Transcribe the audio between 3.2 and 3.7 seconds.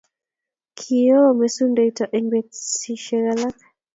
alak.